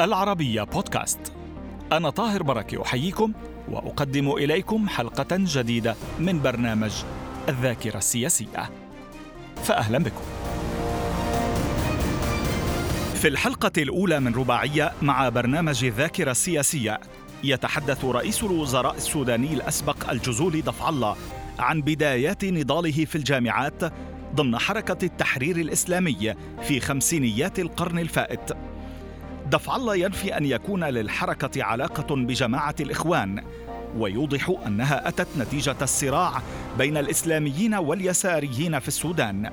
[0.00, 1.32] العربية بودكاست.
[1.92, 3.32] أنا طاهر بركة أحييكم
[3.68, 6.92] وأقدم إليكم حلقة جديدة من برنامج
[7.48, 8.70] الذاكرة السياسية.
[9.64, 10.22] فأهلا بكم.
[13.14, 17.00] في الحلقة الأولى من رباعية مع برنامج الذاكرة السياسية
[17.44, 21.16] يتحدث رئيس الوزراء السوداني الأسبق الجزول دفع الله
[21.58, 23.92] عن بدايات نضاله في الجامعات
[24.34, 28.52] ضمن حركة التحرير الإسلامي في خمسينيات القرن الفائت.
[29.50, 33.44] دفع الله ينفي أن يكون للحركة علاقة بجماعة الإخوان.
[33.96, 36.42] ويوضح أنها أتت نتيجة الصراع
[36.78, 39.50] بين الإسلاميين واليساريين في السودان.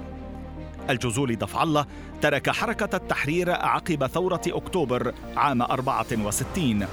[0.90, 1.86] الجزول دفع الله
[2.22, 6.88] ترك حركة التحرير عقب ثورة أكتوبر عام 64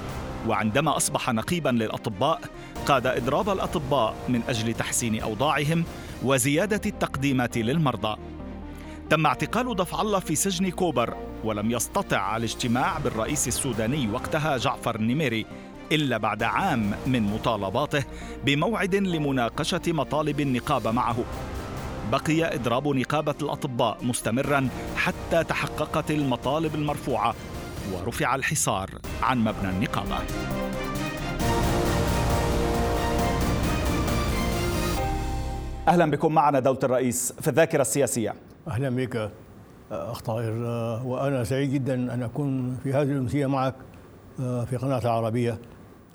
[0.47, 2.41] وعندما أصبح نقيبا للأطباء
[2.85, 5.83] قاد إضراب الأطباء من أجل تحسين أوضاعهم
[6.23, 8.17] وزيادة التقديمات للمرضى.
[9.09, 15.45] تم اعتقال دفع الله في سجن كوبر ولم يستطع الاجتماع بالرئيس السوداني وقتها جعفر النميري
[15.91, 18.03] إلا بعد عام من مطالباته
[18.45, 21.15] بموعد لمناقشة مطالب النقابة معه.
[22.11, 27.35] بقي إضراب نقابة الأطباء مستمرا حتى تحققت المطالب المرفوعة
[27.93, 28.89] ورفع الحصار
[29.23, 30.17] عن مبنى النقابة.
[35.87, 38.33] أهلا بكم معنا دولة الرئيس في الذاكرة السياسية.
[38.67, 39.31] أهلا بك.
[39.91, 40.53] أخ طاهر
[41.05, 43.75] وأنا سعيد جدا أن أكون في هذه الامسيه معك
[44.37, 45.57] في قناة العربية.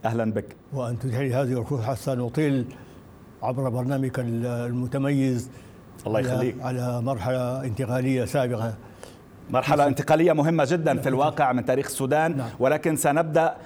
[0.05, 0.57] أهلا بك.
[1.01, 2.65] تتيح لي هذه الفرصة حتى نطيل
[3.43, 5.51] عبر برنامجك المتميز
[6.07, 6.57] الله يخليك.
[6.63, 8.75] على مرحلة انتقالية سابقة.
[9.51, 12.49] مرحلة انتقالية مهمة جدا في الواقع من تاريخ السودان نعم.
[12.59, 13.57] ولكن سنبدأ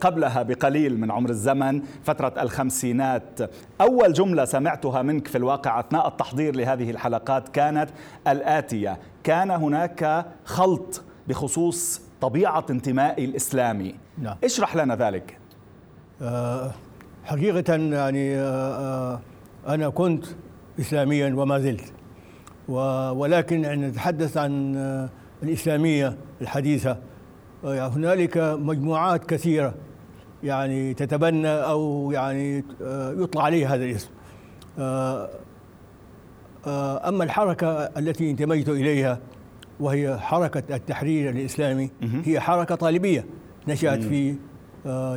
[0.00, 3.40] قبلها بقليل من عمر الزمن فترة الخمسينات.
[3.80, 7.90] أول جملة سمعتها منك في الواقع أثناء التحضير لهذه الحلقات كانت
[8.28, 8.98] الآتية.
[9.24, 13.94] كان هناك خلط بخصوص طبيعة انتمائي الإسلامي.
[14.18, 14.36] نعم.
[14.44, 15.38] اشرح لنا ذلك.
[17.24, 18.36] حقيقة يعني
[19.68, 20.24] أنا كنت
[20.80, 21.92] إسلاميا وما زلت.
[22.68, 24.76] ولكن أن نتحدث عن
[25.42, 26.96] الإسلامية الحديثة
[27.64, 29.74] هنالك مجموعات كثيرة
[30.42, 34.10] يعني تتبنى أو يعني يطلع عليها هذا الاسم.
[36.66, 39.18] أما الحركة التي انتميت إليها
[39.80, 41.90] وهي حركة التحرير الإسلامي
[42.24, 43.24] هي حركة طالبية
[43.68, 44.34] نشأت في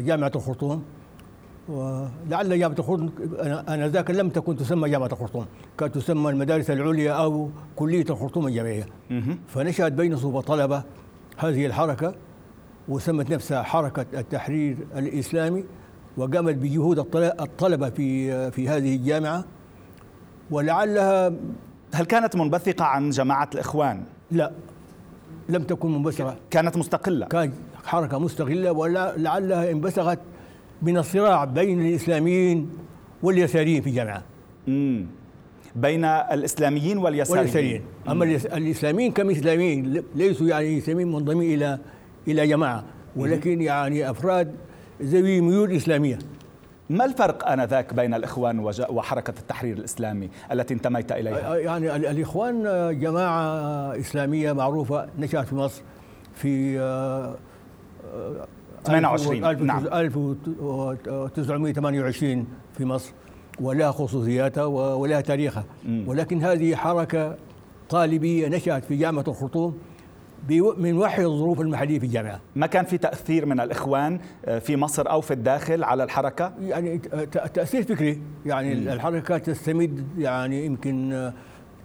[0.06, 0.84] جامعة الخرطوم.
[1.70, 3.12] ولعل جامعة الخرطوم
[3.68, 5.46] أنا ذاك لم تكن تسمى جامعة الخرطوم
[5.78, 8.86] كانت تسمى المدارس العليا أو كلية الخرطوم الجامعية.
[9.48, 10.84] فنشأت بين صوب طلبة
[11.38, 12.16] هذه الحركة
[12.90, 15.64] وسمت نفسها حركة التحرير الإسلامي
[16.18, 19.46] وقامت بجهود الطلبة في في هذه الجامعة.
[20.54, 21.34] ولعلها
[21.94, 24.52] هل كانت منبثقة عن جماعة الإخوان؟ لا.
[25.50, 26.36] لم تكن منبثقة.
[26.50, 27.26] كانت مستقلة.
[27.26, 27.54] كانت
[27.84, 30.20] حركة مستقلة ولعلها انبثقت
[30.82, 32.70] من الصراع بين الإسلاميين
[33.24, 34.24] واليساريين في الجامعة
[34.68, 35.06] مم.
[35.76, 37.40] بين الإسلاميين واليساريين.
[37.40, 37.82] واليساريين.
[38.10, 38.26] أما
[38.58, 41.80] الإسلاميين كمسلمين ليسوا يعني إسلاميين منضمين إلى
[42.28, 42.84] إلى جماعة.
[43.16, 44.56] ولكن يعني أفراد
[45.02, 46.20] ذوي ميول إسلامية.
[46.94, 48.60] ما الفرق آنذاك بين الإخوان
[48.90, 52.64] وحركة التحرير الإسلامي التي انتميت إليها؟ يعني الإخوان
[53.00, 53.42] جماعة
[54.00, 55.82] إسلامية معروفة نشأت في مصر
[56.36, 56.78] في
[58.84, 59.88] 28 نعم.
[59.88, 63.14] 1928 في مصر
[63.62, 65.64] ولها خصوصياتها ولها تاريخها.
[66.08, 67.36] ولكن هذه حركة
[67.90, 69.78] طالبية نشأت في جامعة الخرطوم
[70.78, 74.20] من وحي الظروف المحلية في الجامعة ما كان في تأثير من الإخوان
[74.60, 76.98] في مصر أو في الداخل على الحركة؟ يعني
[77.54, 78.88] تأثير فكري يعني مم.
[78.88, 81.32] الحركة تستمد يعني يمكن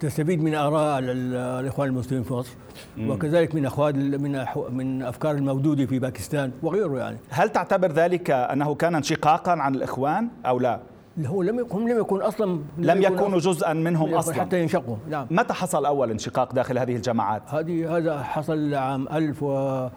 [0.00, 2.54] تستفيد من آراء الإخوان المسلمين في مصر.
[3.00, 8.74] وكذلك من أخوان من من أفكار الموجودة في باكستان وغيره يعني هل تعتبر ذلك أنه
[8.74, 10.80] كان انشقاقا عن الإخوان أو لا؟
[11.26, 14.34] هو لم هم لم يكون أصلا لم يكونوا جزءا منهم أصلا.
[14.34, 14.96] حتى ينشقوا.
[15.10, 15.26] نعم.
[15.30, 19.88] متى حصل أول انشقاق داخل هذه الجماعات؟ هذه هذا حصل عام 1000 و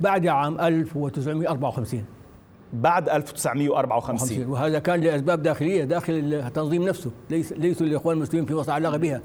[0.00, 2.04] بعد عام 1954
[2.72, 7.10] بعد 1954 وهذا كان لأسباب داخلية داخل التنظيم نفسه.
[7.30, 9.20] ليس ليسوا الاخوان المسلمين في مصر علاقة بها.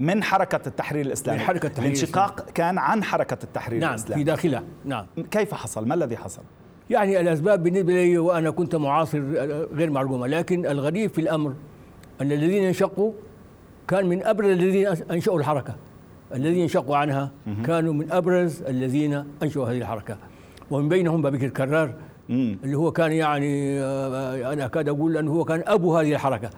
[0.00, 2.52] من حركة التحرير الإسلامي؟ من حركة التحرير الانشقاق الإسلامي.
[2.52, 4.24] كان عن حركة التحرير نعم الإسلامي.
[4.24, 4.62] في داخلها.
[4.84, 5.06] نعم.
[5.30, 6.42] كيف حصل؟ ما الذي حصل؟
[6.90, 9.20] يعني الأسباب بالنسبة لي وأنا كنت معاصر
[9.74, 11.54] غير معلومة لكن الغريب في الأمر
[12.20, 13.12] أن الذين انشقوا
[13.88, 15.74] كان من أبرز الذين أنشأوا الحركة.
[16.34, 17.30] الذين انشقوا عنها
[17.64, 20.16] كانوا من أبرز الذين أنشأوا هذه الحركة.
[20.70, 21.94] ومن بينهم بابكر كرار
[22.30, 23.80] اللي هو كان يعني
[24.52, 26.50] أنا أكاد أقول أنه هو كان أبو هذه الحركة.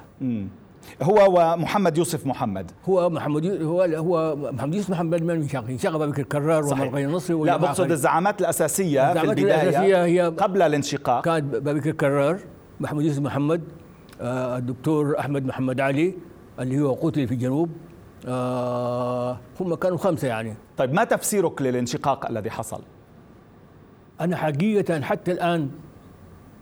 [1.02, 2.70] هو ومحمد يوسف محمد.
[2.88, 7.56] هو محمد هو هو محمد يوسف محمد من انشاق انشاق بابكر الكرار ومرقين النصري لا
[7.56, 11.25] بقصد الزعامات الأساسية الزعامات في البداية الأساسية هي قبل الانشقاق.
[11.25, 12.38] كانت بابكر الكرار
[12.81, 13.62] محمد يوسف محمد
[14.20, 16.14] آه الدكتور أحمد محمد علي
[16.61, 17.70] اللي هو قتل في الجنوب
[18.28, 20.55] آه هم كانوا خمسة يعني.
[20.76, 22.81] طيب ما تفسيرك للانشقاق الذي حصل؟
[24.20, 25.70] أنا حقيقة حتى الآن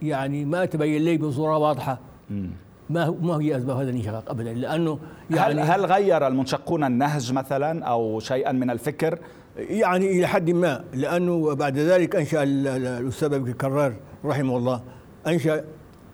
[0.03, 1.99] يعني ما تبين لي بصورة واضحة.
[2.91, 4.99] ما ما هي أسباب هذا الانشقاق ابدا لأنه
[5.31, 9.19] يعني هل, هل غير المنشقون النهج مثلا أو شيئا من الفكر؟
[9.57, 13.95] يعني إلى حد ما لأنه بعد ذلك أنشأ الأستاذ أبي كرار
[14.25, 14.83] رحمه الله
[15.27, 15.65] أنشأ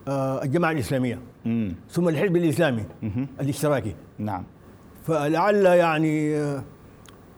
[0.09, 1.75] آه، الجماعة الإسلامية مم.
[1.91, 3.27] ثم الحزب الإسلامي مم.
[3.41, 4.45] الاشتراكي نعم
[5.05, 6.63] فلعل يعني آه،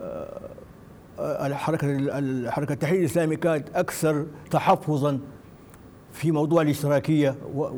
[0.01, 1.87] آه، الحركه
[2.19, 5.19] الحركه التحرير الإسلامي كانت أكثر تحفظا
[6.13, 7.69] في موضوع الاشتراكية و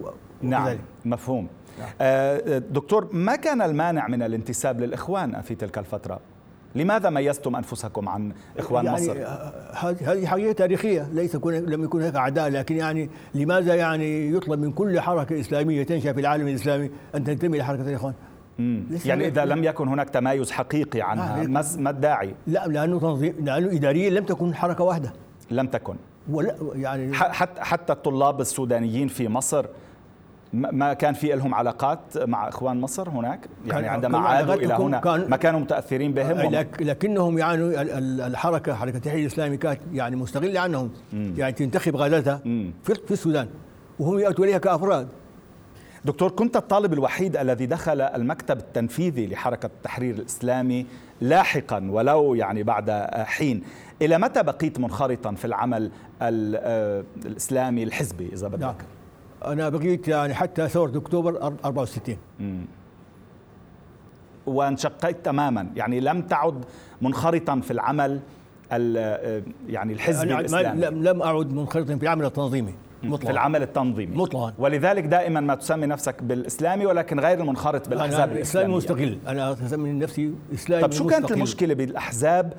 [0.43, 0.79] نعم.
[1.05, 1.49] مفهوم
[1.79, 1.89] نعم.
[2.01, 6.21] آه دكتور ما كان المانع من الانتساب للإخوان في تلك الفترة؟
[6.75, 9.17] لماذا ميزتم أنفسكم عن إخوان يعني مصر؟
[10.03, 14.73] هذه حقيقة تاريخية ليس كون لم يكن هناك أعداء لكن يعني لماذا يعني يطلب من
[14.73, 18.15] كل حركة إسلامية تنشأ في العالم الإسلامي أن تنتمي لحركه الإخوان؟
[19.05, 21.47] يعني إذا لم يكن هناك تمايز حقيقي عنها آه
[21.79, 25.13] ما الداعي؟ لا لأنه تنظيم لأنه إداريا لم تكن حركة واحدة
[25.51, 25.95] لم تكن
[26.31, 29.67] ولا يعني حتى حتى الطلاب السودانيين في مصر
[30.53, 35.31] ما كان في لهم علاقات مع إخوان مصر هناك؟ يعني عندما عادوا إلى هنا كان
[35.31, 37.63] ما كانوا متأثرين بهم؟ لكنهم يعني
[38.27, 40.91] الحركة حركة التحرير الإسلامي كانت يعني مستغلة عنهم.
[41.13, 41.35] مم.
[41.37, 42.41] يعني تنتخب غالتها
[42.85, 43.49] في السودان
[43.99, 45.09] وهم يأتوا إليها كأفراد.
[46.05, 50.87] دكتور كنت الطالب الوحيد الذي دخل المكتب التنفيذي لحركة التحرير الإسلامي
[51.21, 53.63] لاحقا ولو يعني بعد حين.
[54.03, 55.91] إلى متى بقيت منخرطا في العمل
[56.23, 58.75] آه، الإسلامي الحزبي إذا بدك؟ نعم.
[59.45, 62.65] أنا بقيت يعني حتى ثورة أكتوبر 64 امم
[64.47, 65.71] وانشقيت تماما.
[65.77, 66.65] يعني لم تعد
[67.03, 68.21] منخرطا في العمل
[68.71, 70.81] يعني الحزبي يعني الإسلامي.
[70.81, 74.17] لم لم أعد منخرطا في العمل التنظيمي مطلقا في العمل التنظيمي.
[74.17, 74.55] مطلقا.
[74.59, 79.19] ولذلك دائما ما تسمي نفسك بالإسلامي ولكن غير المنخرط بالأحزاب أنا الاسلامي مستقل.
[79.27, 81.21] أنا أسمي نفسي إسلامي طيب شو مستقل.
[81.21, 82.53] كانت المشكلة بالأحزاب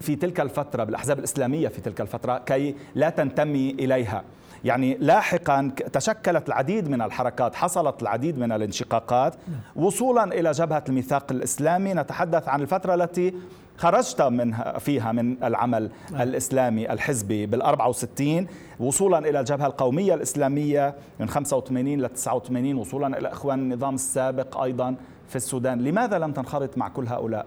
[0.00, 4.24] في تلك الفترة بالأحزاب الإسلامية في تلك الفترة كي لا تنتمي إليها؟
[4.64, 9.34] يعني لاحقا تشكلت العديد من الحركات حصلت العديد من الانشقاقات.
[9.76, 13.34] وصولا إلى جبهة الميثاق الإسلامي نتحدث عن الفترة التي
[13.76, 15.90] خرجت منها فيها من العمل
[16.20, 18.46] الإسلامي الحزبي بال 64
[18.80, 24.94] وصولا إلى الجبهة القومية الإسلامية من 85 ل 89 وصولا إلى إخوان النظام السابق أيضا
[25.28, 27.46] في السودان، لماذا لم تنخرط مع كل هؤلاء؟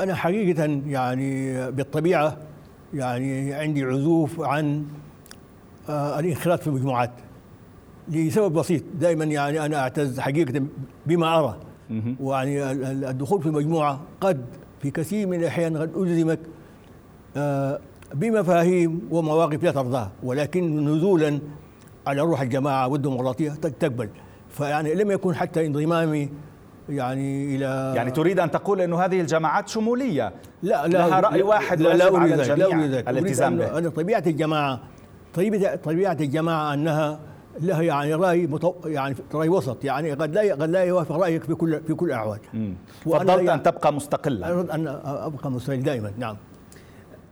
[0.00, 2.36] أنا حقيقة يعني بالطبيعة
[2.94, 4.86] يعني عندي عزوف عن
[5.88, 7.10] الانخراط في المجموعات
[8.08, 8.82] لسبب بسيط.
[9.00, 10.62] دائما يعني أنا أعتز حقيقة
[11.06, 11.56] بما أرى.
[12.20, 12.70] ويعني
[13.10, 14.44] الدخول في المجموعة قد
[14.80, 16.38] في كثير من الأحيان قد الزمك
[17.36, 17.78] آه،
[18.14, 21.38] بمفاهيم ومواقف لا ترضاها ولكن نزولا
[22.06, 24.08] على روح الجماعة والديمقراطية تقبل
[24.50, 26.28] فيعني لم يكن حتى انضمامي
[26.88, 31.80] يعني إلى يعني تريد أن تقول إنه هذه الجماعات شمولية لا لا لها رأي واحد
[31.80, 32.86] لا لا الجميع.
[32.86, 33.78] لا الالتزام به.
[33.78, 34.80] أنا طبيعة الجماعة
[35.34, 37.20] طبيعه طبيعة الجماعة أنها
[37.60, 38.74] لها يعني رأي مطو...
[38.84, 42.38] يعني رأي وسط يعني قد لا قد لا يوافق رأيك في كل في كل الاحوال
[43.04, 46.36] فضلت يعني ان تبقى مستقلا أن أبقى مستقل دائما نعم.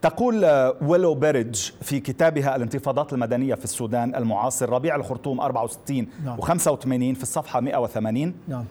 [0.01, 0.45] تقول
[0.81, 6.41] ويلو بيريدج في كتابها الانتفاضات المدنية في السودان المعاصر ربيع الخرطوم 64 نعم.
[6.41, 8.65] و85 في الصفحة 180 نعم.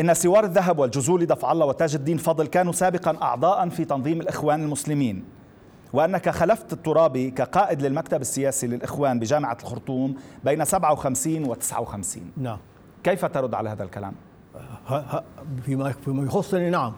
[0.00, 4.62] إن سوار الذهب والجزول دفع الله وتاج الدين فضل كانوا سابقا أعضاء في تنظيم الإخوان
[4.62, 5.24] المسلمين.
[5.92, 10.14] وأنك خلفت الترابي كقائد للمكتب السياسي للإخوان بجامعة الخرطوم
[10.44, 12.58] بين 57 و 59 نعم.
[13.04, 14.12] كيف ترد على هذا الكلام؟
[15.62, 16.92] فيما فيما يخصني نعم.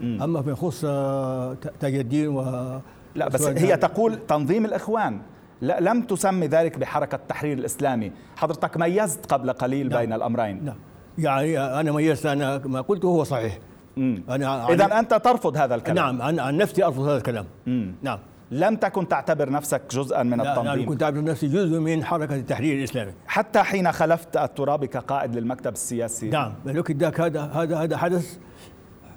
[0.00, 0.22] مم.
[0.22, 2.80] أما فيما يخص آه، تاج الدين و
[3.14, 5.20] لا بس هي تقول تنظيم الإخوان.
[5.60, 8.12] لا لم تسمي ذلك بحركة التحرير الإسلامي.
[8.36, 10.00] حضرتك ميزت قبل قليل نعم.
[10.00, 10.64] بين الأمرين.
[10.64, 10.76] نعم.
[11.18, 13.58] يعني أنا ميزت أنا ما قلته هو صحيح.
[13.98, 15.96] أنا إذا أنت ترفض هذا الكلام.
[15.96, 17.44] نعم أنا عن نفسي أرفض هذا الكلام.
[17.66, 17.94] مم.
[18.02, 18.18] نعم.
[18.50, 20.82] لم تكن تعتبر نفسك جزءا من لا التنظيم.
[20.82, 23.12] لا كنت أعتبر نفسي جزء من حركة التحرير الإسلامي.
[23.26, 26.28] حتى حين خلفت الترابي كقائد للمكتب السياسي.
[26.28, 28.38] نعم الوقت ذاك هذا هذا هذا حدث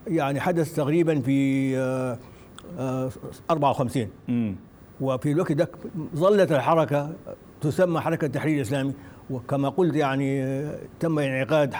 [0.08, 1.78] يعني حدث تقريبا في
[3.52, 4.54] 54 آه، آه،
[5.02, 5.70] وفي الوقت ذاك
[6.16, 7.12] ظلت الحركة
[7.62, 8.94] تسمى حركة التحرير الإسلامي.
[9.30, 11.74] وكما قلت يعني آه، تم انعقاد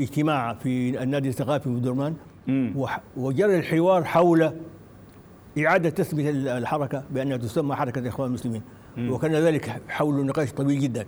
[0.00, 2.14] اجتماع في النادي الثقافي في درمان.
[3.16, 4.52] وجرى الحوار حول
[5.58, 8.62] إعادة تسمية الحركة بأنها تسمى حركة الإخوان المسلمين.
[8.98, 11.06] وكان ذلك حول نقاش طويل جدا.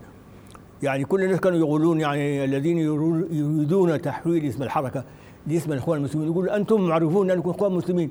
[0.83, 5.05] يعني كل الناس كانوا يقولون يعني الذين يريدون تحويل اسم الحركة
[5.47, 8.11] لاسم الاخوان المسلمين يقول أنتم معروفون أنكم إخوان مسلمين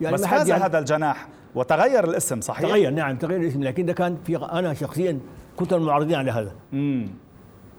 [0.00, 1.28] يعني بس فاز يعني هذا الجناح.
[1.54, 3.62] وتغير الاسم صحيح؟ تغير نعم تغير الاسم.
[3.62, 5.18] لكن ده كان في أنا شخصيا
[5.56, 6.52] كنت المعارضين على هذا.
[6.72, 7.08] مم.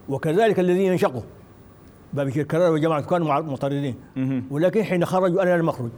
[0.10, 1.22] وكذلك الذين انشقوا.
[2.14, 3.96] بابكر كرار وجماعة كانوا معترضين.
[4.52, 5.90] ولكن حين خرجوا أنا لم أخرج.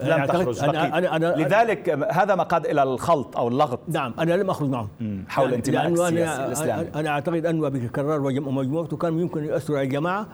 [0.00, 3.80] لم يعني تخرج أنا, أنا, أنا لذلك هذا ما قاد إلى الخلط أو اللغط.
[3.88, 4.88] نعم أنا لم أخرج معهم
[5.28, 6.88] حول يعني انتمائك السياسي الإسلامي.
[6.94, 10.26] أنا أعتقد أن أبي كرار ومجموعته كان يمكن أن يؤثروا على الجماعة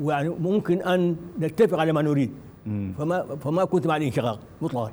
[0.00, 2.32] ويعني ممكن أن نتفق على ما نريد.
[2.98, 4.90] فما فما كنت مع الانشقاق مطلقا.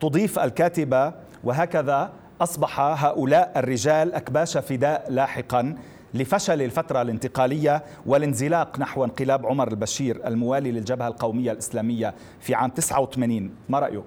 [0.00, 1.12] تضيف الكاتبة
[1.44, 5.74] وهكذا أصبح هؤلاء الرجال أكباش فداء لاحقا.
[6.16, 13.50] لفشل الفترة الانتقالية والانزلاق نحو انقلاب عمر البشير الموالي للجبهة القومية الإسلامية في عام 89
[13.68, 14.04] ما رأيك؟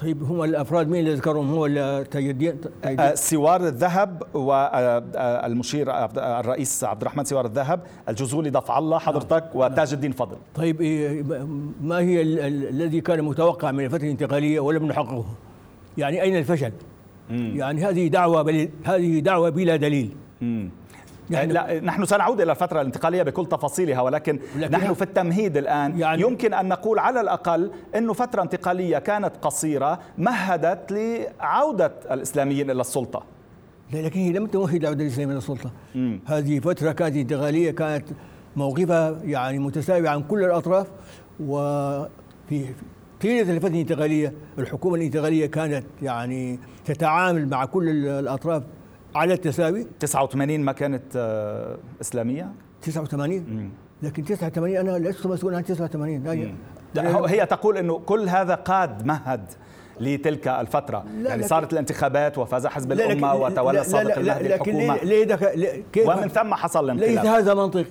[0.00, 6.84] طيب هم الأفراد مين اللي ذكرهم؟ هو التجديد آه، سوار الذهب والمشير آه، آه، الرئيس
[6.84, 10.36] عبد الرحمن سوار الذهب الجزولي دفع الله حضرتك وتاج الدين فضل.
[10.54, 11.22] طيب إيه،
[11.82, 15.24] ما هي الذي كان متوقع من الفترة الانتقالية ولم نحققه؟
[15.98, 16.72] يعني أين الفشل؟
[17.30, 17.52] مم.
[17.56, 20.10] يعني هذه دعوة هذه دعوة بلا دليل.
[20.40, 20.70] مم.
[21.32, 25.98] يعني لا نحن سنعود إلى الفترة الانتقالية بكل تفاصيلها ولكن نحن في التمهيد الآن.
[25.98, 32.80] يعني يمكن أن نقول على الأقل إنه فترة انتقالية كانت قصيرة مهدت لعودة الإسلاميين إلى
[32.80, 33.22] السلطة.
[33.92, 35.70] لكن هي لم تمهد لعوده الإسلاميين إلى السلطة.
[35.94, 36.20] مم.
[36.26, 38.04] هذه فترة كانت انتقالية كانت
[38.56, 40.86] موقفها يعني متساوي عن كل الأطراف
[41.40, 42.64] وفي
[43.22, 48.62] طيلة الفترة الانتقالية الحكومة الانتقالية كانت يعني تتعامل مع كل الأطراف
[49.14, 52.52] على التساوي؟ 89 ما كانت آه، إسلامية.
[52.82, 53.70] 89
[54.02, 56.56] لكن 89 أنا لست مسؤول عن 89
[56.94, 59.44] لا هي تقول إنه كل هذا قاد مهد
[60.00, 61.04] لتلك الفترة.
[61.20, 64.96] لا يعني صارت الانتخابات وفاز حزب الأمة وتولى صادق المهدي الحكومة.
[64.96, 67.10] ليه ليه كيف ومن ثم حصل الانقلاب.
[67.10, 67.86] ليس هذا منطق.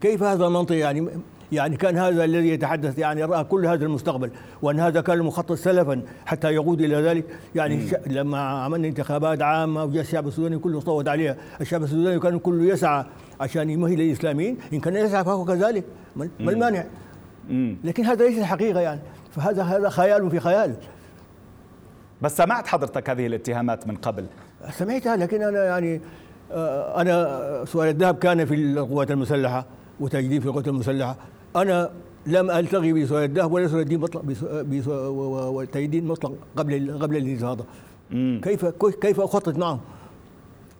[0.00, 1.08] كيف هذا منطق يعني؟
[1.52, 4.30] يعني كان هذا الذي يتحدث يعني رأى كل هذا المستقبل
[4.62, 7.24] وأن هذا كان المخطط سلفا حتى يقود إلى ذلك.
[7.54, 7.90] يعني مم.
[8.06, 13.04] لما عملنا انتخابات عامة وجاء الشعب السوداني كله صوت عليها الشعب السوداني كان كله يسعى
[13.40, 15.84] عشان يمهل الإسلاميين إن كان يسعى فهو كذلك.
[16.16, 16.84] ما المانع.
[17.84, 19.00] لكن هذا ليس الحقيقة يعني.
[19.30, 20.74] فهذا هذا خيال في خيال.
[22.22, 24.26] بس سمعت حضرتك هذه الاتهامات من قبل؟
[24.70, 26.00] سمعتها لكن أنا يعني
[26.52, 29.66] آه، أنا سؤال الذهب كان في القوات المسلحة
[30.00, 31.16] وتجديد في القوات المسلحة.
[31.56, 31.90] أنا
[32.26, 34.22] لم ألتغي بسؤال الذهب ولا الدين مطلق
[35.50, 37.64] وتجديد مطلق قبل قبل الانتفاضة
[38.42, 38.66] كيف
[39.00, 39.80] كيف أخطط معهم؟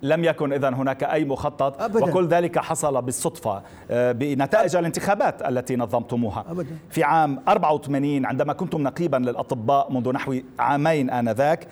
[0.02, 2.04] لم يكن اذا هناك أي مخطط أبداً.
[2.04, 6.66] وكل ذلك حصل بالصدفة آه، بنتائج الانتخابات التي نظمتموها أبداً.
[6.90, 11.68] في عام 84 عندما كنتم نقيبا للأطباء منذ نحو عامين آنذاك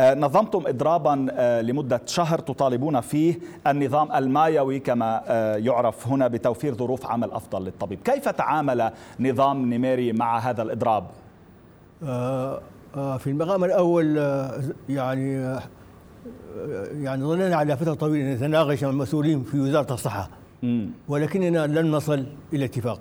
[0.00, 7.06] نظمتم إضرابا آه، لمدة شهر تطالبون فيه النظام المايوي كما آه، يعرف هنا بتوفير ظروف
[7.06, 7.98] عمل أفضل للطبيب.
[8.04, 11.04] كيف تعامل نظام نيميري مع هذا الإضراب؟
[13.18, 14.16] في المقام الأول
[14.88, 15.58] يعني
[16.92, 20.30] يعني ظننا على فترة طويلة نتناقش مع المسؤولين في وزارة الصحة.
[21.08, 23.00] ولكننا لن نصل إلى اتفاق.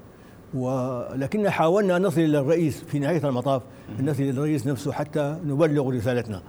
[0.53, 3.61] ولكن حاولنا أن نصل إلى الرئيس في نهاية المطاف.
[3.99, 6.41] نصل إلى الرئيس نفسه حتى نبلغ رسالتنا.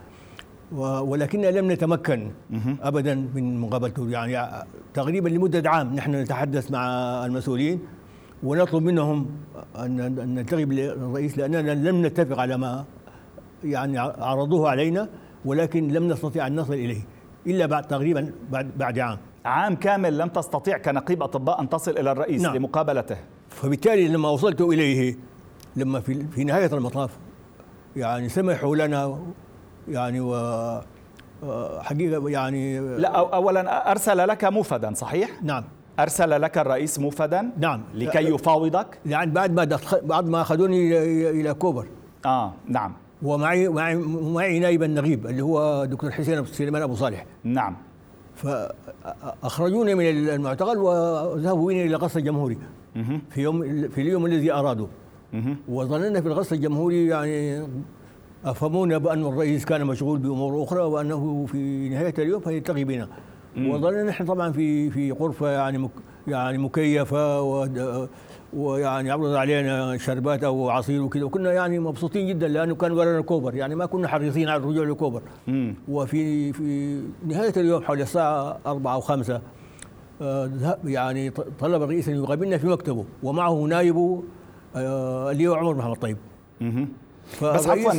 [0.72, 2.30] ولكننا لم نتمكن
[2.82, 6.86] ابدا من مقابلته يعني تقريبا لمدة عام نحن نتحدث مع
[7.26, 7.80] المسؤولين
[8.42, 9.26] ونطلب منهم
[9.78, 12.84] ان نلتقي بالرئيس لأننا لم نتفق على ما
[13.64, 15.08] يعني عرضوه علينا
[15.44, 17.02] ولكن لم نستطيع أن نصل إليه
[17.46, 19.18] إلا بعد تقريبا بعد بعد عام.
[19.44, 22.56] عام كامل لم تستطيع كنقيب أطباء أن تصل إلى الرئيس نعم.
[22.56, 23.16] لمقابلته.
[23.48, 25.16] فبالتالي لما وصلت إليه
[25.76, 27.10] لما في في نهاية المطاف
[27.96, 29.18] يعني سمحوا لنا
[29.88, 30.80] يعني و
[31.80, 35.64] حقيقة يعني لا أولا أرسل لك مفدا صحيح؟ نعم.
[36.00, 37.82] أرسل لك الرئيس مفدا نعم.
[37.94, 40.98] لكي يفاوضك؟ يعني بعد ما بعد ما أخذوني
[41.30, 41.86] إلى كوبر.
[42.26, 42.92] آه نعم.
[43.22, 43.96] ومعي معي
[44.34, 47.26] معي نائب النقيب اللي هو دكتور حسين سليمان أبو صالح.
[47.44, 47.76] نعم.
[48.34, 52.58] فأخرجوني من المعتقل وذهبوا بني إلى قصر الجمهوري.
[53.30, 54.86] في يوم في اليوم الذي أرادوا.
[55.68, 57.66] وظننا في القصر الجمهوري يعني
[58.46, 63.08] أفهمونا بأن الرئيس كان مشغول بأمور أخرى وأنه في نهاية اليوم فيلتقي بنا.
[63.58, 65.90] وظلنا نحن طبعا في في غرفة يعني مك
[66.28, 67.40] يعني مكيفة
[68.52, 71.24] ويعني عرض علينا شربات أو عصير وكذا.
[71.24, 73.54] وكنا يعني مبسوطين جدا لأنه كان ورانا كوبر.
[73.54, 75.22] يعني ما كنا حريصين على الرجوع لكوبر.
[75.88, 79.40] وفي في نهاية اليوم حول الساعة أربعة أو خمسة
[80.22, 80.50] آه،
[80.84, 83.04] يعني طلب الرئيس أن يقابلنا في مكتبه.
[83.22, 84.22] ومعه نائبه
[84.76, 86.16] آه، اللي هو عمر محمد طيب.
[87.42, 87.92] بس عفوا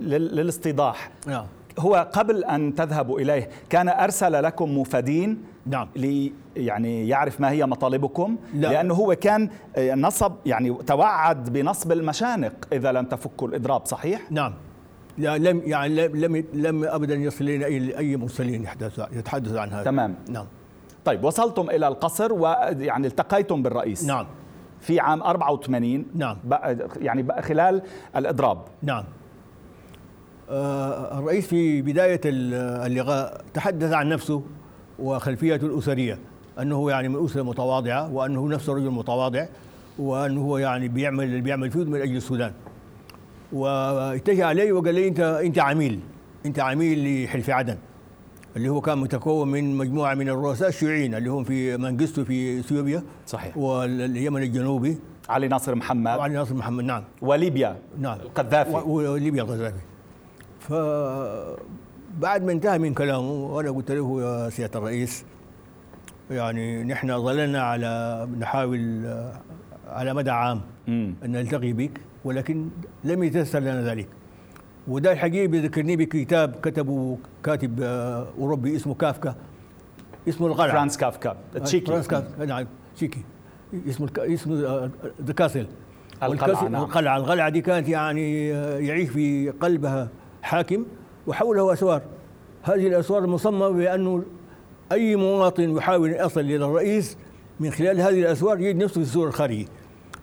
[0.00, 1.10] للاستيضاح.
[1.26, 1.46] نعم.
[1.78, 5.88] هو قبل أن تذهبوا إليه كان أرسل لكم مفادين نعم.
[5.96, 8.68] لي يعني يعرف ما هي مطالبكم؟ لا.
[8.68, 14.54] لأنه هو كان آه، نصب يعني توعد بنصب المشانق إذا لم تفكوا الإضراب صحيح؟ نعم.
[15.18, 19.82] لا لم يعني لم لم, ابدا يصل الينا أي أي مرسلين يحدث يتحدثوا عن هذا.
[19.82, 20.14] تمام.
[20.28, 20.46] نعم.
[21.04, 24.04] طيب وصلتم إلى القصر ويعني التقيتم بالرئيس.
[24.04, 24.26] نعم.
[24.80, 26.36] في عام 84 نعم.
[27.00, 27.82] يعني بقى خلال
[28.16, 28.58] الإضراب.
[28.82, 29.04] نعم.
[30.50, 34.42] آه، الرئيس في بداية اللقاء تحدث عن نفسه
[34.98, 36.18] وخلفيته الأسرية
[36.60, 39.46] أنه يعني من أسرة متواضعة وأنه نفسه رجل متواضع
[39.98, 42.52] وأنه هو يعني بيعمل اللي بيعمل فيه من أجل السودان.
[43.52, 46.00] واتجه علي وقال لي أنت أنت عميل.
[46.46, 47.76] أنت عميل لحلف عدن.
[48.56, 53.02] اللي هو كان متكون من مجموعة من الرؤساء الشيوعيين اللي هم في منجستو في إثيوبيا.
[53.26, 53.56] صحيح.
[53.56, 54.98] واليمن الجنوبي.
[55.28, 56.18] علي ناصر محمد.
[56.18, 57.04] وعلي ناصر محمد نعم.
[57.22, 57.76] وليبيا.
[57.98, 58.18] نعم.
[58.20, 59.80] القذافي وليبيا القذافي
[60.60, 65.24] فبعد ما انتهى من كلامه وأنا قلت له يا سيادة الرئيس
[66.30, 69.32] يعني نحن ظللنا على نحاول آه،
[69.88, 71.14] على مدى عام مم.
[71.24, 72.68] أن نلتقي بك ولكن
[73.04, 74.08] لم يتيسر لنا ذلك.
[74.88, 79.34] وده الحقيقة بيذكرني بكتاب كتبه كاتب آه، أوروبي اسمه كافكا
[80.28, 81.86] اسمه القلعه فرانس كافكا تشيكي.
[81.86, 82.66] فرانس كافكا نعم
[82.96, 83.24] تشيكي.
[83.88, 84.18] اسمه الك...
[84.18, 84.90] اسمه
[85.22, 85.66] The Castle
[86.22, 86.82] القلعة، نعم.
[86.82, 90.08] القلعة القلعة دي كانت يعني آه، يعيش في قلبها
[90.42, 90.84] حاكم
[91.26, 92.02] وحوله أسوار.
[92.62, 94.22] هذه الأسوار مصممة بأنه
[94.92, 97.16] أي مواطن يحاول أن يصل إلى الرئيس
[97.60, 99.68] من خلال هذه الأسوار يجد نفسه في السور الخارجي.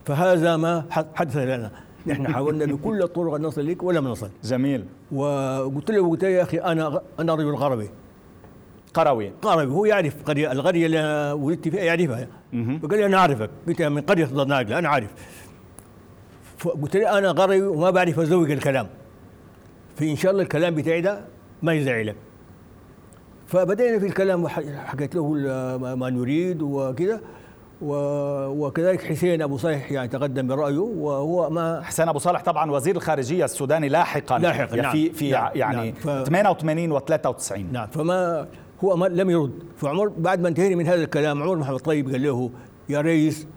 [0.06, 1.72] فهذا ما حدث لنا.
[2.08, 4.30] نحن حاولنا بكل الطرق أن نصل لك ولم نصل.
[4.44, 4.86] جميل.
[5.12, 7.90] وقلت له قلت له يا أخي أنا أنا رجل غربي.
[8.94, 9.32] قروي.
[9.42, 12.28] قربي هو يعرف قرية القرية اللي أنا ولدت فيها يعرفها.
[12.82, 13.50] فقال لي أنا أعرفك.
[13.68, 15.10] أنت من قرية ضناقلة أنا عارف
[16.58, 18.88] فقلت له أنا قربي وما بعرف أزوج الكلام.
[19.96, 21.22] فإن شاء الله الكلام بتاعي ده
[21.64, 22.16] ما يزعلك
[23.48, 25.34] فبدأنا في الكلام وحكيت له
[25.96, 27.22] ما- نريد وكذا
[27.82, 33.46] وكذلك حسين أبو صالح يعني تقدم برأيه وهو ما حسين أبو صالح طبعا وزير الخارجية
[33.46, 34.92] السوداني لاحقا لاحقاً، نعم.
[34.92, 36.24] في في نعم، يعني نعم.
[36.24, 38.48] ف- 88 و 93 نعم فما
[38.84, 42.24] هو ما لم يرد فعمر بعد ما انتهينا من هذا الكلام عمر محمد طيب قال
[42.24, 42.50] له
[42.90, 43.48] يا ريس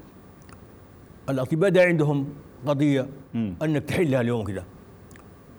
[1.28, 2.28] الاطباء ده عندهم
[2.66, 3.54] قضية مم.
[3.62, 4.64] أنك تحلها اليوم كده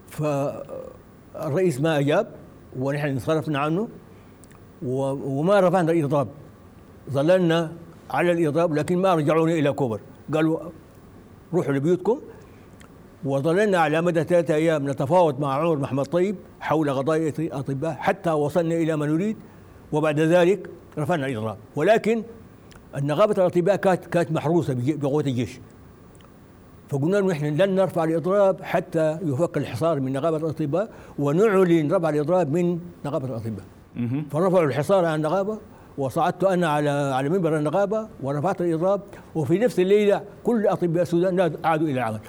[0.08, 2.28] فالرئيس ما أجاب
[2.80, 3.88] ونحن انصرفنا عنه
[4.82, 6.28] وما رفعنا الاضراب
[7.12, 7.72] ظللنا
[8.12, 10.00] على الاضراب لكن ما رجعونا إلى كوبر.
[10.34, 10.60] قالوا
[11.54, 12.20] روحوا لبيوتكم.
[13.26, 18.76] وظللنا على مدى ثلاثة أيام نتفاوض مع عمر محمد طيب حول قضايا الأطباء حتى وصلنا
[18.76, 19.38] إلى ما نريد
[19.92, 21.58] وبعد ذلك رفعنا الإضراب.
[21.76, 22.24] ولكن
[22.98, 25.60] النقابة الأطباء كانت كانت محروسة بقوة الجيش.
[26.90, 32.52] فقلنا لهم نحن لن نرفع الإضراب حتى يفك الحصار من نقابة الأطباء ونعلن رفع الإضراب
[32.52, 33.66] من نقابة الأطباء.
[34.32, 35.58] فرفعوا الحصار عن النقابة
[36.00, 39.02] وصعدت أنا على على منبر النقابة ورفعت الإضراب
[39.36, 42.20] وفي نفس الليلة كل أطباء السودان عادوا إلى العمل.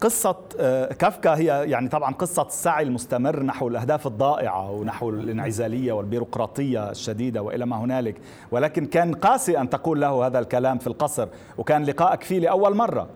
[0.00, 6.90] قصة آه، كافكا هي يعني طبعا قصة السعي المستمر نحو الأهداف الضائعة ونحو الانعزالية والبيروقراطية
[6.90, 8.16] الشديدة وإلى ما هنالك.
[8.50, 13.08] ولكن كان قاسي أن تقول له هذا الكلام في القصر وكان لقائك فيه لأول مرة.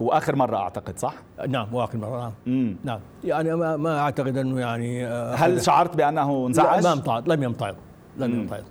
[0.00, 1.14] وآخر مرة أعتقد صح؟
[1.48, 2.76] نعم وآخر مرة نعم مم.
[2.84, 7.28] نعم يعني ما, ما أعتقد أنه يعني آه، هل شعرت بأنه انزعج؟ لا، ما امتعض
[7.32, 7.74] لم يمتعض
[8.18, 8.40] لم.
[8.40, 8.62] يمتعض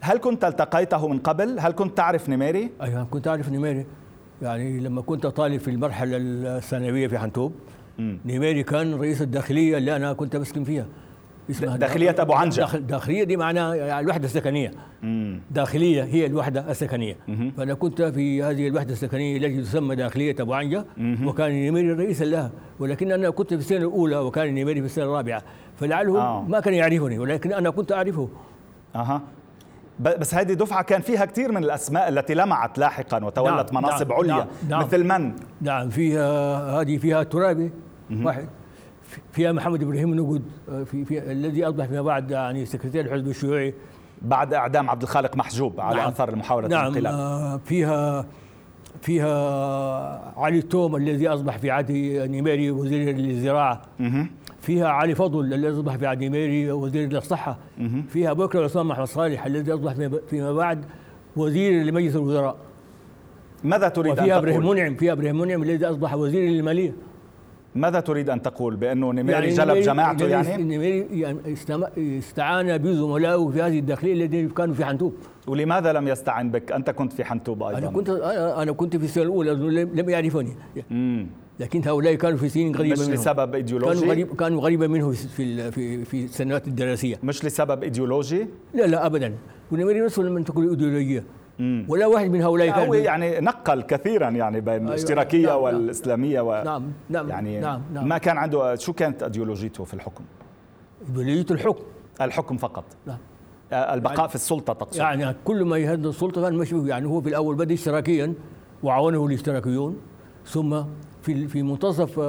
[0.00, 3.86] هل كنت التقيته من قبل؟ هل كنت تعرف نميري؟ أيوه كنت أعرف نيميري
[4.42, 7.52] يعني لما كنت طالب في المرحلة الثانوية في حنتوب
[7.98, 8.18] مم.
[8.24, 10.86] نيميري كان رئيس الداخلية اللي أنا كنت بسكن فيها
[11.50, 12.60] اسمها داخلية أبو عنجة.
[12.60, 14.70] داخل داخلية دي معناها يعني الوحدة السكنية
[15.02, 15.40] مم.
[15.50, 17.50] داخلية هي الوحدة السكنية مهم.
[17.56, 20.84] فأنا كنت في هذه الوحدة السكنية التي تسمى داخلية أبو عنجة
[21.24, 25.42] وكان نيميري رئيسا لها ولكن أنا كنت في السنة الأولى وكان نيميري في السنة الرابعة
[25.76, 26.42] فلعله آه.
[26.42, 28.28] ما كان يعرفني ولكن أنا كنت أعرفه
[28.94, 29.22] أها
[30.00, 34.18] بس هذه دفعة كان فيها كثير من الأسماء التي لمعت لاحقا وتولت نعم، مناصب نعم،
[34.18, 34.80] عليا نعم، نعم.
[34.80, 37.70] مثل من؟ نعم فيها هذه فيها ترابي
[38.22, 38.48] واحد
[39.32, 43.74] فيها محمد إبراهيم نقود آه، في, في الذي أصبح فيما بعد يعني سكرتير الحزب الشيوعي.
[44.22, 46.08] بعد إعدام عبد الخالق محجوب على نعم.
[46.08, 47.14] أثر محاوله نعم الانقلاب.
[47.14, 48.26] آه، فيها
[49.02, 51.90] فيها علي التوم الذي أصبح في عهد
[52.30, 53.82] نيميري وزير الزراعة.
[53.98, 54.30] مهم.
[54.60, 57.58] فيها علي فضل الذي أصبح في عهد نيميري وزير الصحة.
[58.08, 59.92] فيها بكر عصام محمد صالح الذي أصبح
[60.30, 60.84] فيما- بعد
[61.36, 62.56] وزير لمجلس الوزراء.
[63.64, 66.92] ماذا تريد وفيها إبراهيم؟ منعم فيها إبراهيم منعم الذي أصبح وزير للمالية.
[67.74, 71.38] ماذا تريد أن تقول بانه نميري جلب نيميري- جماعته نيميري- يعني؟ نيميري يعني
[72.18, 75.14] استعان بزملائه في هذه الداخلية الذين كانوا في حنتوب
[75.46, 79.24] ولماذا لم يستعن بك؟ أنت كنت في حنتوب أيضا أنا كنت أنا كنت في السنة
[79.24, 80.52] الأولى لم لم يعرفني
[80.90, 81.26] مم.
[81.60, 83.14] لكن هؤلاء كانوا في سنين قريبة مش منه.
[83.14, 88.46] لسبب إيديولوجي كانوا قريب كانوا قريبة منه في في في السنوات الدراسية مش لسبب إيديولوجي
[88.74, 89.32] لا لا ابدا
[89.72, 91.24] ونميري نفسه لما تقول إيديولوجية
[91.60, 94.88] ولا واحد من هؤلاء كان هو يعني نقل كثيرا يعني بين أيوة.
[94.88, 98.08] الاشتراكية نعم والإسلامية و نعم نعم يعني نعم نعم.
[98.08, 100.24] ما كان عنده شو كانت ايديولوجيته في الحكم؟
[101.08, 101.84] ايديولوجيه الحكم.
[102.20, 102.84] الحكم فقط.
[103.06, 103.18] نعم.
[103.72, 104.98] البقاء يعني في السلطة تقصد.
[104.98, 108.34] يعني كل ما يهدد السلطة كان مشبوه يعني هو في الأول بدأ اشتراكيا
[108.82, 109.96] وعاونه الاشتراكيون.
[110.46, 110.82] ثم
[111.22, 112.20] في في منتصف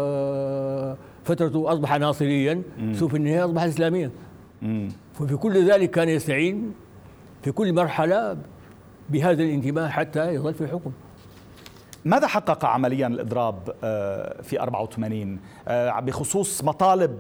[1.24, 2.62] فترته أصبح ناصريا.
[2.94, 4.12] ثم في النهاية أصبح اسلاميا.
[5.14, 6.74] ففي كل ذلك كان يستعين
[7.44, 8.38] في كل مرحلة
[9.10, 10.92] بهذا الانتماء حتى يظل في الحكم.
[12.06, 13.60] ماذا حقق عمليا الإضراب
[14.44, 15.40] في 84
[15.78, 17.18] بخصوص مطالب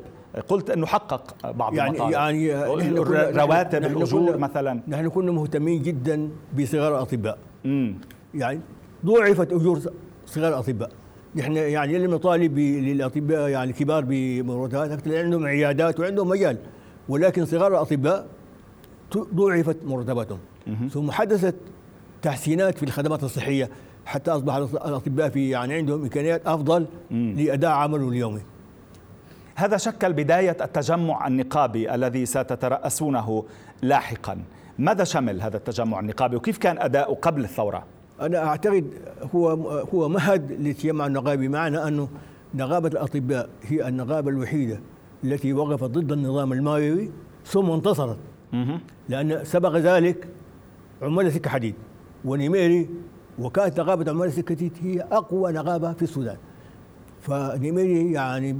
[0.47, 2.13] قلت أنه حقق بعض يعني المطالب.
[2.13, 2.53] يعني
[3.31, 4.79] رواتب الأجور مثلا.
[4.87, 7.37] نحن كنا مهتمين جدا بصغار الاطباء
[8.33, 8.59] يعني
[9.05, 9.79] ضعفت أجور
[10.25, 10.89] صغار الاطباء
[11.35, 16.57] نحن يعني لم نطالب للأطباء يعني الكبار بمرتبات أكثر عندهم عيادات وعندهم مجال.
[17.09, 18.27] ولكن صغار الاطباء
[19.13, 20.39] ضعفت مرتباتهم
[20.89, 21.55] ثم حدثت
[22.21, 23.69] تحسينات في الخدمات الصحية
[24.05, 28.41] حتى اصبح الأطباء في يعني عندهم إمكانيات أفضل لأداء عمله اليومي.
[29.55, 33.45] هذا شكل بداية التجمع النقابي الذي ستترأسونه
[33.81, 34.37] لاحقا.
[34.79, 37.83] ماذا شمل هذا التجمع النقابي وكيف كان أداؤه قبل الثورة؟
[38.21, 38.85] أنا أعتقد
[39.35, 39.49] هو
[39.93, 42.07] هو مهد للتجمع النقابي معنى أنه
[42.53, 44.79] نقابة الأطباء هي النقابة الوحيدة
[45.23, 47.09] التي وقفت ضد النظام الماوي
[47.45, 48.17] ثم انتصرت.
[49.09, 50.27] لأن سبق ذلك
[51.01, 51.75] عمال سكة حديد
[52.25, 52.89] ونيميري
[53.39, 56.37] وكانت نقابه عمال سكة حديد هي أقوى نقابه في السودان.
[57.21, 58.59] فنيميري يعني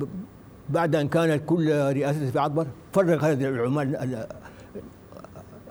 [0.70, 4.28] بعد أن كانت كل رئاسته في عطبر فرق هذه العمال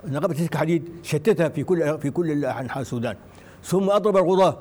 [0.09, 3.17] نقابه سكة حديد شتتها في كل في كل أنحاء السودان.
[3.63, 4.59] ثم أضرب القضاة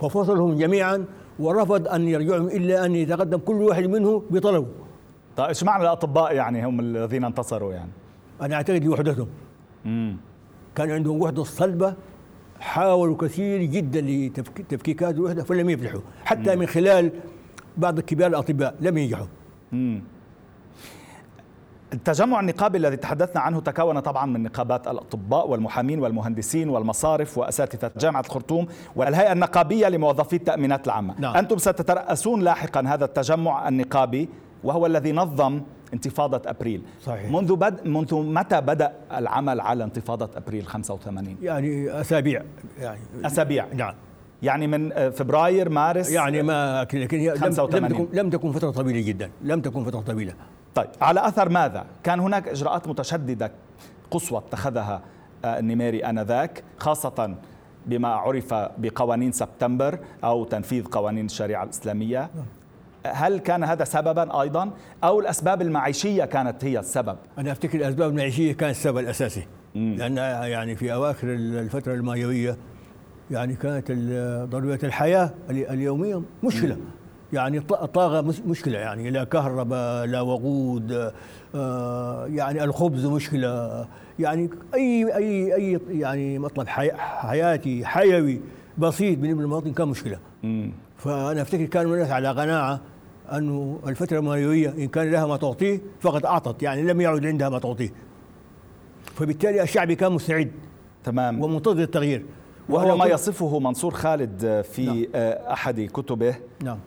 [0.00, 1.04] ففصلهم جميعا
[1.38, 4.66] ورفض أن يرجعهم إلا أن يتقدم كل واحد منه بطلبه.
[5.36, 7.90] طيب إيش معنى الأطباء يعني هم الذين انتصروا يعني؟
[8.42, 9.28] أنا أعتقد لوحدتهم.
[10.74, 11.94] كان عندهم وحدة صلبة
[12.60, 16.00] حاولوا كثير جدا لتفكيك هذه الوحدة فلم يفلحوا.
[16.24, 16.60] حتى مم.
[16.60, 17.12] من خلال
[17.76, 19.26] بعض كبار الأطباء لم ينجحوا.
[19.72, 20.02] امم
[21.92, 28.20] التجمع النقابي الذي تحدثنا عنه تكون طبعا من نقابات الأطباء والمحامين والمهندسين والمصارف وأساتذة جامعة
[28.20, 31.14] الخرطوم والهيئة النقابية لموظفي التأمينات العامة.
[31.18, 31.36] نعم.
[31.36, 34.28] أنتم ستترأسون لاحقا هذا التجمع النقابي
[34.64, 35.60] وهو الذي نظم
[35.92, 36.82] انتفاضة أبريل.
[37.04, 37.30] صحيح.
[37.30, 37.86] منذ بد...
[37.86, 42.42] منذ متى بدأ العمل على انتفاضة أبريل 85 يعني أسابيع.
[42.80, 43.66] يعني أسابيع.
[43.74, 43.94] نعم.
[44.42, 47.80] يعني من فبراير مارس يعني ما لكن هي 85.
[47.80, 49.30] لم تكن لم تكن فترة طويلة جدا.
[49.42, 50.34] لم تكن فترة طويلة.
[50.74, 53.52] طيب على أثر ماذا؟ كان هناك إجراءات متشددة
[54.10, 55.02] قصوى اتخذها
[55.44, 57.34] النميري آنذاك خاصة
[57.86, 62.30] بما عرف بقوانين سبتمبر أو تنفيذ قوانين الشريعة الإسلامية.
[63.14, 64.70] هل كان هذا سببا أيضا
[65.04, 69.94] أو الأسباب المعيشية كانت هي السبب؟ أنا أفتكر الأسباب المعيشية كانت السبب الأساسي مم.
[69.98, 70.16] لأن
[70.50, 72.56] يعني في أواخر الفترة المايويه
[73.30, 73.92] يعني كانت
[74.50, 76.80] ضروريات الحياة اليومية مشكلة مم.
[77.32, 81.12] يعني الطاقة مشكلة يعني لا كهرباء لا وقود
[81.54, 83.86] آه يعني الخبز مشكلة
[84.18, 88.40] يعني أي أي أي يعني مطلب حي حياتي حيوي
[88.78, 90.18] بسيط بالنسبة للمواطن كان مشكلة.
[90.98, 92.80] فأنا أفتكر كان الناس على قناعة
[93.32, 97.58] أنه الفترة الماليوية إن كان لها ما تعطيه فقد أعطت يعني لم يعد عندها ما
[97.58, 97.92] تعطيه.
[99.14, 100.50] فبالتالي الشعب كان مستعد
[101.04, 101.42] تمام.
[101.42, 102.24] ومنتظر التغيير.
[102.68, 105.06] وهو ما يصفه منصور خالد في نعم.
[105.52, 106.34] أحد كتبه.
[106.62, 106.78] نعم.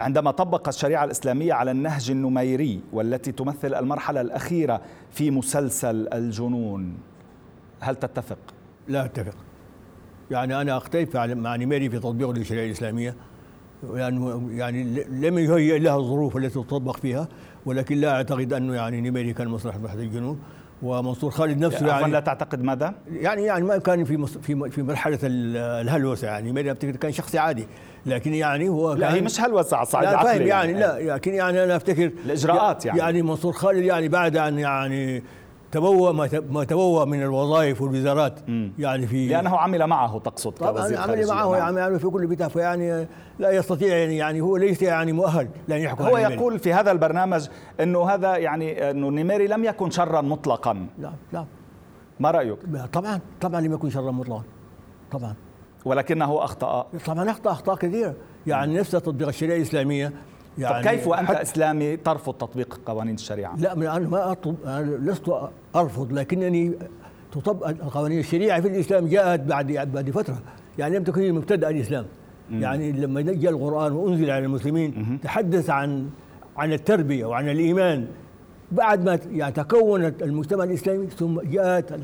[0.00, 6.94] عندما طبق الشريعة الإسلامية على النهج النميري والتي تمثل المرحلة الأخيرة في مسلسل الجنون
[7.80, 8.38] هل تتفق؟
[8.88, 9.34] لا أتفق.
[10.30, 13.14] يعني أنا أختلف مع نميري في تطبيقه للشريعة الإسلامية.
[13.94, 17.28] يعني يعني لم يهيئ لها الظروف التي تطبق فيها
[17.66, 20.38] ولكن لا أعتقد أنه يعني نميري كان مصلحه بحث الجنوب
[20.82, 25.18] ومنصور خالد نفسه يعني لا تعتقد ماذا؟ يعني يعني ما كان في في في مرحلة
[25.22, 27.66] الهلوسة يعني نميري افتكر كان شخص عادي
[28.06, 31.34] لكن يعني هو لا هي مش هلوسة على الصعيد العقلي فاهم يعني, يعني لا لكن
[31.34, 35.22] يعني أنا أفتكر الإجراءات يعني يعني منصور خالد يعني بعد أن يعني
[35.72, 36.12] تبوأ
[36.50, 38.40] ما تبوأ من الوظائف والوزارات
[38.78, 43.06] يعني في لأنه عمل معه تقصد طبعا عمل معه يعني عمل في كل بتاع فيعني
[43.38, 47.48] لا يستطيع يعني, يعني هو ليس يعني مؤهل لأن يحكم هو يقول في هذا البرنامج
[47.80, 50.86] أنه هذا يعني أنه نيميري لم يكن شرا مطلقا.
[50.98, 51.44] لا لا.
[52.20, 52.58] ما رأيك؟
[52.92, 54.42] طبعا طبعا لم يكن شرا مطلقا.
[55.10, 55.34] طبعا.
[55.84, 56.86] ولكنه أخطأ.
[57.06, 58.14] طبعا أخطأ أخطاء كثيرة.
[58.46, 60.12] يعني نفس تطبيق الشريعة الإسلامية
[60.58, 65.32] يعني طب كيف وأنت إسلامي ترفض تطبيق قوانين الشريعة؟ لا أنا ما اطلب أنا لست
[65.76, 66.72] أرفض لكنني
[67.32, 70.38] تطبق قوانين الشريعة في الإسلام جاءت بعد بعد فترة.
[70.78, 72.06] يعني لم تكن مبتدا الإسلام.
[72.50, 76.08] يعني لما جاء القرآن وأنزل على المسلمين تحدث عن
[76.56, 78.06] عن التربية وعن الإيمان.
[78.72, 82.00] بعد ما يعني تكونت المجتمع الإسلامي ثم جاءت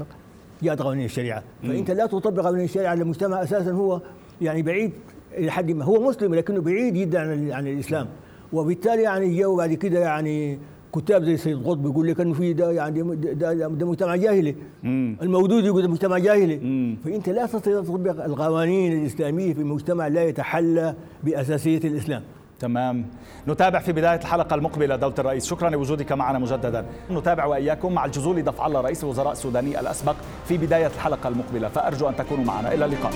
[0.63, 1.43] جاءت قوانين الشريعة.
[1.63, 3.73] فأنت لا تطبق قوانين الشريعة على المجتمع أساسا.
[3.73, 4.01] هو
[4.41, 4.93] يعني بعيد
[5.33, 5.85] إلى حد ما.
[5.85, 8.07] هو مسلم لكنه بعيد جدا عن عن الإسلام.
[8.53, 10.59] وبالتالي يعني جاءوا بعد كده يعني
[10.97, 14.55] كتاب زي سيد قطب يقول لك انه في ده يعني ده, ده مجتمع جاهلي.
[15.23, 16.59] المودود يقول ده مجتمع جاهلي.
[16.59, 16.97] مم.
[17.05, 22.23] فأنت لا تستطيع تطبق القوانين الإسلامية في مجتمع لا يتحلى بأساسية الإسلام.
[22.61, 23.05] تمام.
[23.49, 25.47] نتابع في بداية الحلقة المقبلة دولة الرئيس.
[25.47, 26.87] شكرا لوجودك معنا مجددا.
[27.11, 30.17] نتابع وإياكم مع الجزول دفع الله رئيس الوزراء السوداني الأسبق
[30.49, 31.69] في بداية الحلقة المقبلة.
[31.69, 32.75] فأرجو أن تكونوا معنا.
[32.75, 33.13] إلى اللقاء.